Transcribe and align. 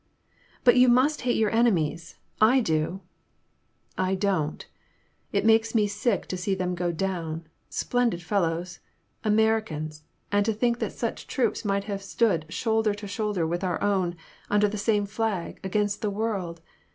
But 0.63 0.77
you 0.77 0.89
must 0.89 1.21
hate 1.21 1.37
your 1.37 1.51
enemies; 1.51 2.15
I 2.41 2.59
do." 2.59 3.01
I 3.99 4.15
don't; 4.15 4.65
it 5.31 5.45
makes 5.45 5.75
me 5.75 5.85
sick 5.85 6.25
to 6.29 6.37
see 6.37 6.55
them 6.55 6.73
go 6.73 6.91
down— 6.91 7.45
splendid 7.69 8.23
fellows,— 8.23 8.79
Americans, 9.31 10.01
and 10.31 10.43
to 10.43 10.53
think 10.53 10.79
that 10.79 10.91
such 10.93 11.27
troops 11.27 11.63
might 11.63 11.83
have 11.83 12.01
stood 12.01 12.51
shoulder 12.51 12.95
to 12.95 13.05
shoulder 13.07 13.45
with 13.45 13.63
our 13.63 13.79
own, 13.79 14.15
under 14.49 14.67
the 14.67 14.79
same 14.79 15.05
flag, 15.05 15.59
against 15.63 16.01
the 16.01 16.09
world 16.09 16.61